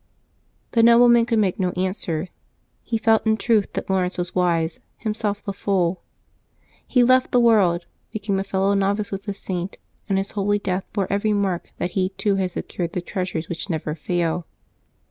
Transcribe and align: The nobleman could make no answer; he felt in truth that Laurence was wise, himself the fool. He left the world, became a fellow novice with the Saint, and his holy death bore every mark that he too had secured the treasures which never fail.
The 0.71 0.81
nobleman 0.81 1.27
could 1.27 1.37
make 1.37 1.59
no 1.59 1.69
answer; 1.77 2.29
he 2.81 2.97
felt 2.97 3.23
in 3.27 3.37
truth 3.37 3.73
that 3.73 3.87
Laurence 3.87 4.17
was 4.17 4.33
wise, 4.33 4.79
himself 4.97 5.43
the 5.43 5.53
fool. 5.53 6.01
He 6.87 7.03
left 7.03 7.31
the 7.31 7.39
world, 7.39 7.85
became 8.11 8.39
a 8.39 8.43
fellow 8.43 8.73
novice 8.73 9.11
with 9.11 9.25
the 9.25 9.35
Saint, 9.35 9.77
and 10.09 10.17
his 10.17 10.31
holy 10.31 10.57
death 10.57 10.85
bore 10.91 11.05
every 11.13 11.33
mark 11.33 11.69
that 11.77 11.91
he 11.91 12.09
too 12.09 12.37
had 12.37 12.49
secured 12.49 12.93
the 12.93 13.01
treasures 13.01 13.47
which 13.47 13.69
never 13.69 13.93
fail. 13.93 14.47